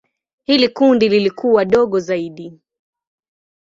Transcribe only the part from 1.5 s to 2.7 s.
dogo zaidi.